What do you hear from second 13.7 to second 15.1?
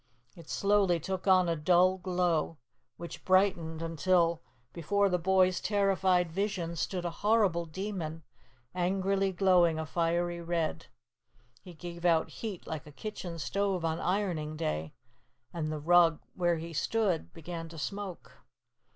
on ironing day,